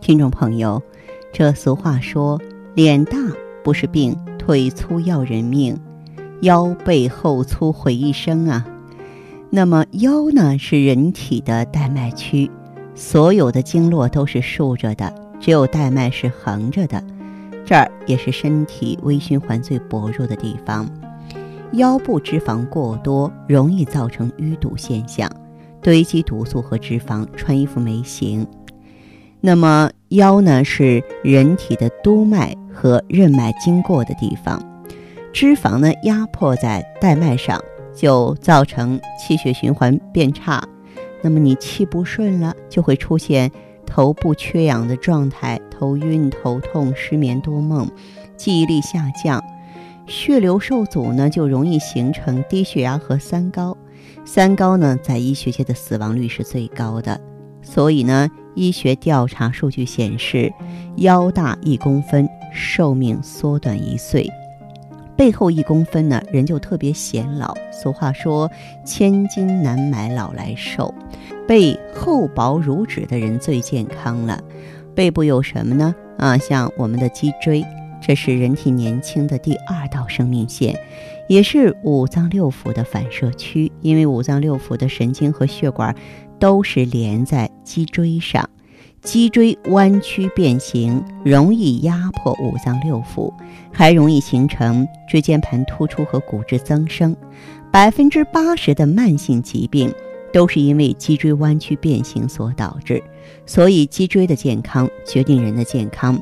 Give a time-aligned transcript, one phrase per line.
[0.00, 0.82] 听众朋友，
[1.32, 2.40] 这俗话说，
[2.74, 3.18] 脸大
[3.62, 5.78] 不是病，腿粗要人命，
[6.42, 8.64] 腰背后粗毁一生啊。
[9.50, 12.50] 那么腰呢，是人体的带脉区，
[12.94, 17.02] 所有的经络都是竖着的，只有带脉是横着的。
[17.66, 20.88] 这儿也是身体微循环最薄弱的地方，
[21.72, 25.30] 腰部脂肪过多，容易造成淤堵现象，
[25.82, 28.46] 堆积毒素和脂肪，穿衣服没型。
[29.40, 34.60] 那么腰呢，是人体的督脉和任脉经过的地方，
[35.32, 37.62] 脂肪呢压迫在带脉上，
[37.94, 40.62] 就造成气血循环变差。
[41.22, 43.50] 那么你气不顺了，就会出现。
[43.90, 47.90] 头部缺氧的状态，头晕、头痛、失眠多梦，
[48.36, 49.42] 记忆力下降，
[50.06, 53.74] 血流受阻呢，就容易形成低血压和三高。
[54.26, 57.18] 三高呢，在医学界的死亡率是最高的。
[57.70, 60.50] 所以呢，医学调查数据显示，
[60.96, 64.26] 腰大一公分，寿命缩短一岁；
[65.14, 67.54] 背后一公分呢，人就特别显老。
[67.70, 68.50] 俗话说，
[68.86, 70.92] 千金难买老来瘦。
[71.46, 74.42] 背厚薄如纸的人最健康了。
[74.94, 75.94] 背部有什么呢？
[76.16, 77.62] 啊，像我们的脊椎，
[78.00, 80.74] 这是人体年轻的第二道生命线，
[81.28, 83.70] 也是五脏六腑的反射区。
[83.82, 85.94] 因为五脏六腑的神经和血管
[86.38, 88.48] 都是连在脊椎上，
[89.02, 93.32] 脊椎弯曲变形，容易压迫五脏六腑，
[93.72, 97.16] 还容易形成椎间盘突出和骨质增生。
[97.70, 99.92] 百分之八十的慢性疾病。
[100.30, 103.02] 都是因为脊椎弯曲变形所导致，
[103.46, 106.20] 所以脊椎的健康决定人的健康。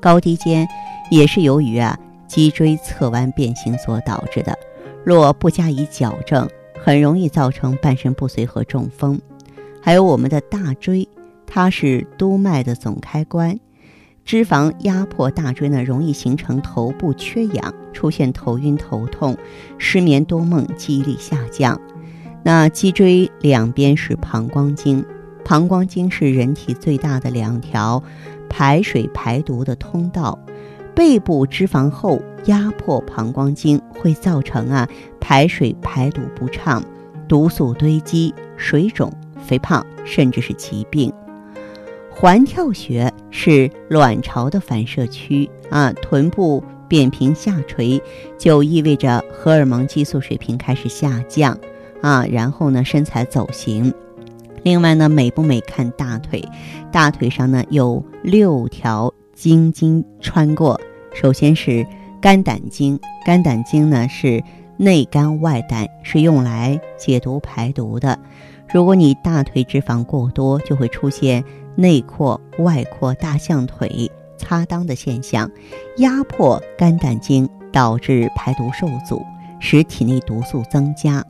[0.00, 0.66] 高低肩
[1.10, 4.58] 也是由于啊脊椎侧弯变形所导致的，
[5.04, 6.48] 若不加以矫正，
[6.82, 9.20] 很容易造成半身不遂和中风。
[9.86, 11.08] 还有我们的大椎，
[11.46, 13.60] 它是督脉的总开关，
[14.24, 19.38] 脂肪压迫大椎呢，容易形成头部缺氧，出现头晕头痛、
[19.78, 21.80] 失眠多梦、记忆力下降。
[22.42, 25.04] 那脊椎两边是膀胱经，
[25.44, 28.02] 膀胱经是人体最大的两条
[28.48, 30.36] 排水排毒的通道。
[30.96, 34.88] 背部脂肪厚，压迫膀胱经，会造成啊
[35.20, 36.82] 排水排毒不畅，
[37.28, 39.12] 毒素堆积，水肿、
[39.46, 41.12] 肥胖，甚至是疾病。
[42.10, 48.02] 环跳穴是卵巢的反射区啊，臀部扁平下垂，
[48.36, 51.58] 就意味着荷尔蒙激素水平开始下降。
[52.02, 53.92] 啊，然后呢，身材走形。
[54.62, 56.42] 另外呢，美不美看大腿，
[56.92, 60.80] 大腿上呢有六条经经穿过。
[61.14, 61.86] 首先是
[62.20, 64.42] 肝胆经，肝胆经呢是
[64.76, 68.18] 内肝外胆，是用来解毒排毒的。
[68.72, 71.42] 如果你大腿脂肪过多，就会出现
[71.76, 75.50] 内扩外扩大象腿、擦裆的现象，
[75.98, 79.22] 压迫肝胆经，导致排毒受阻，
[79.60, 81.24] 使体内毒素增加。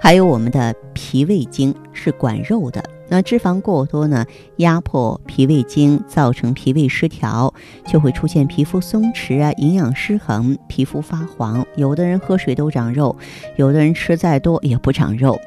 [0.00, 4.24] 还有我们的脾胃经是管肉的，那脂肪过多呢，
[4.56, 7.52] 压迫脾胃经，造成脾胃失调，
[7.86, 11.66] 就会出现皮肤松弛啊，营养失衡，皮肤发黄。
[11.76, 13.14] 有的人喝水都长肉，
[13.56, 15.38] 有的人吃再多也不长肉。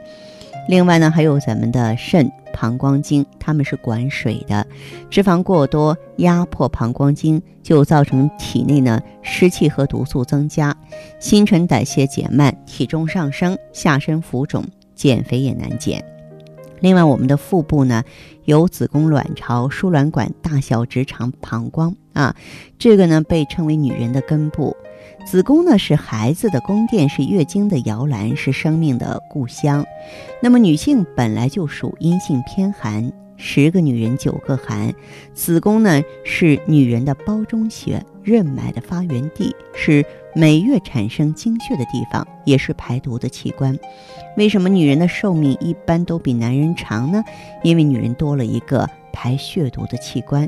[0.68, 4.66] 另外呢，还有咱们的肾、膀胱经，它们是管水的，
[5.09, 10.75] 脂肪过多压迫膀胱经，就造成体内呢湿气和毒素增加，
[11.19, 14.63] 新陈代谢减慢，体重上升，下身浮肿，
[14.96, 16.12] 减肥也难减。
[16.84, 18.04] 另外，我们的腹部呢
[18.44, 22.36] 有子宫、卵巢、输卵管、大小直肠、膀胱啊，
[22.78, 24.76] 这个呢被称为女人的根部。
[25.26, 29.86] 子宫呢是孩子的宫殿，是月经的摇篮，是生命的故乡。
[30.42, 33.10] 那么女性本来就属阴性偏寒，
[33.46, 34.96] 十个女人九个寒。
[35.34, 43.78] 子宫呢是女人的胞中穴，任脉的发源地，是每月产生经血的地方，也是排毒的器官。
[44.38, 47.22] 为什么女人的寿命一般都比男人长呢？
[47.64, 50.48] 因为女人多了一个排血毒的器官。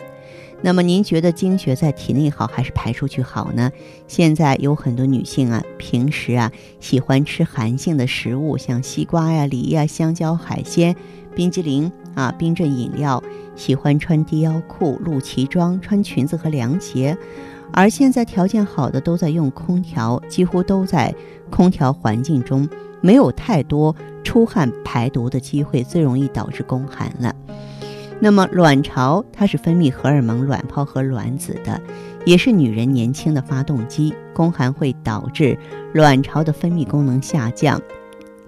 [0.62, 3.70] 那么您觉得经血在体内好还是排出去好呢？
[4.08, 6.50] 现在有很多女性啊，平时啊
[6.80, 10.96] 喜欢吃寒性的食物，像西瓜呀、梨呀、香蕉、海鲜、
[11.36, 13.22] 冰激凌啊、冰镇饮料，
[13.56, 17.18] 喜欢穿低腰裤、露脐装、穿裙子和凉鞋。
[17.74, 21.14] 而现在条件好的都在用空调，几乎都在
[21.50, 22.68] 空调环境中，
[23.02, 23.94] 没有太多
[24.24, 27.36] 出汗排毒的机会，最容易导致宫寒了。
[28.22, 31.82] 那么，卵巢它是分泌荷尔蒙、卵泡和卵子的，
[32.24, 34.16] 也是女人年轻的发动机。
[34.34, 35.58] 宫寒会导致
[35.94, 37.82] 卵巢的分泌功能下降，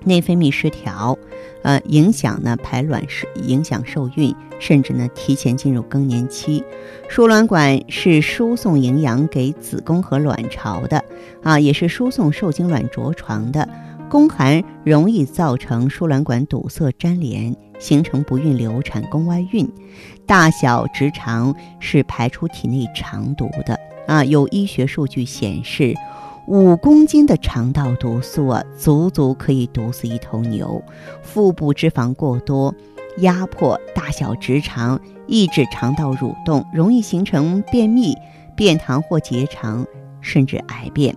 [0.08, 1.18] 内分泌失调，
[1.62, 6.64] 呃，影响呢排卵是影响受孕，甚至呢提前进入更年期。
[7.08, 11.04] 输卵管是输送营养给子宫和卵巢的，
[11.44, 13.68] 啊，也是输送受精卵着床的。
[14.10, 19.70] 宫寒容易造成输卵管堵塞粘连，形成不孕流产、宫外孕。
[20.26, 23.78] 大小直肠是排出体内肠毒的，
[24.08, 25.94] 啊，有医学数据显示。
[26.48, 30.82] 五公斤的肠道毒素啊，足足可以毒死一头牛。
[31.22, 32.74] 腹部脂肪过多，
[33.18, 34.98] 压迫大小直肠，
[35.28, 38.16] 抑制肠道蠕动，容易形成便秘、
[38.56, 39.86] 便溏或结肠，
[40.22, 41.14] 甚至癌变。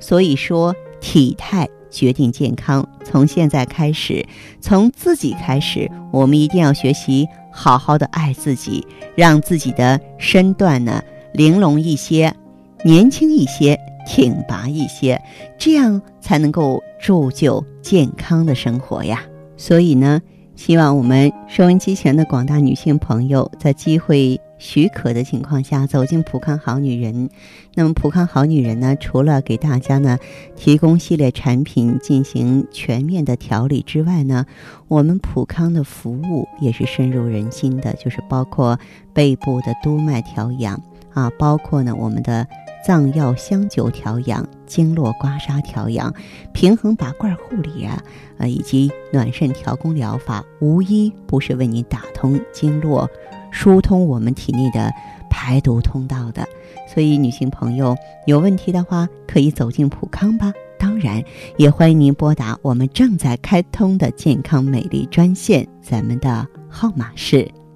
[0.00, 2.84] 所以说，体态决定健康。
[3.04, 4.26] 从现在开始，
[4.60, 8.84] 从自己开始，我们一定要学习好好的爱自己，
[9.14, 11.00] 让自己的身段呢
[11.34, 12.34] 玲珑一些，
[12.82, 13.78] 年轻一些。
[14.06, 15.20] 挺拔一些，
[15.58, 19.22] 这样才能够铸就健康的生活呀。
[19.56, 20.20] 所以呢，
[20.56, 27.28] 希望我们收音机前的广大女性朋友，在机会许可的情况下，走进普康好女人。
[27.74, 30.18] 那么，普康好女人呢，除了给大家呢
[30.56, 34.46] 提供系列产品进行全面的调理之外呢，
[34.88, 38.78] 我们普康的服务也是深入人心的，就是包括
[39.12, 40.80] 背部的督脉调养
[41.12, 42.46] 啊，包括呢我们的。
[42.84, 46.12] 藏药香灸调养、经络刮痧调养、
[46.52, 48.02] 平衡拔罐护理啊，
[48.38, 53.08] 呃，以及暖肾调宫疗法，无一不是为你打通经络、
[53.50, 54.92] 疏通我们体内的
[55.30, 56.46] 排毒通道的。
[56.92, 57.96] 所以，女性朋友
[58.26, 60.52] 有问题的话，可以走进普康吧。
[60.78, 61.22] 当然，
[61.56, 67.48] 也欢迎您拨打我们正在开通的健康美丽专线，咱们的号码是。